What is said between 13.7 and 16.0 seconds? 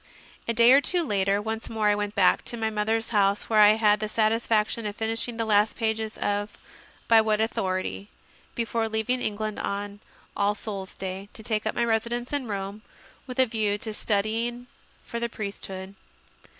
to studying for the priesthood.